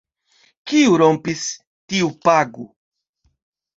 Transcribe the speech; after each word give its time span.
Kiu 0.71 0.95
rompis, 1.01 1.43
tiu 1.93 2.09
pagu. 2.25 2.67